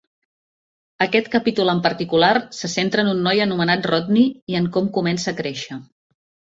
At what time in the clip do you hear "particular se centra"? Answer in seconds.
1.89-3.05